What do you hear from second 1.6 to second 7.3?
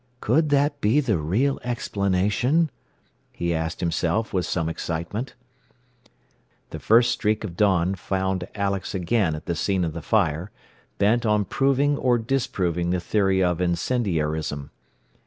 explanation?" he asked himself with some excitement. The first